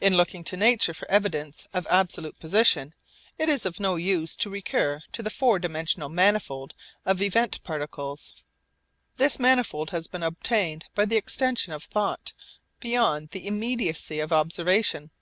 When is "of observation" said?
14.18-15.12